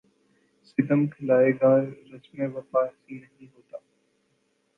ستم 0.67 0.99
سکھلائے 1.07 1.51
گا 1.53 1.71
رسم 2.11 2.37
وفا 2.55 2.81
ایسے 2.83 3.13
نہیں 3.15 3.47
ہوتا 3.55 3.77